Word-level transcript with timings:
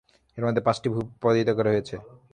এর 0.37 0.43
মধ্যে 0.45 0.65
পাঁচটি 0.67 0.87
ভূপাতিত 0.93 1.49
করা 1.57 1.69
হয়েছে। 1.73 1.95